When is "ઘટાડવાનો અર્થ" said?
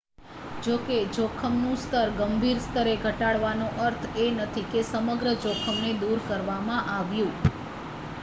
3.01-4.05